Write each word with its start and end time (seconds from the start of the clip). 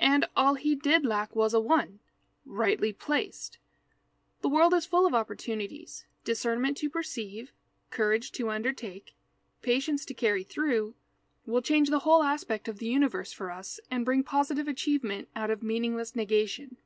And 0.00 0.28
all 0.34 0.54
he 0.54 0.74
did 0.74 1.06
lack 1.06 1.36
was 1.36 1.54
a 1.54 1.60
one, 1.60 2.00
rightly 2.44 2.92
placed. 2.92 3.58
The 4.40 4.48
world 4.48 4.74
is 4.74 4.84
full 4.84 5.06
of 5.06 5.14
opportunities. 5.14 6.06
Discernment 6.24 6.76
to 6.78 6.90
perceive, 6.90 7.52
courage 7.90 8.32
to 8.32 8.50
undertake, 8.50 9.14
patience 9.62 10.04
to 10.06 10.12
carry 10.14 10.42
through, 10.42 10.96
will 11.46 11.62
change 11.62 11.90
the 11.90 12.00
whole 12.00 12.24
aspect 12.24 12.66
of 12.66 12.80
the 12.80 12.88
universe 12.88 13.32
for 13.32 13.48
us 13.52 13.78
and 13.92 14.04
bring 14.04 14.24
positive 14.24 14.66
achievement 14.66 15.28
out 15.36 15.50
of 15.52 15.62
meaningless 15.62 16.16
negation. 16.16 16.76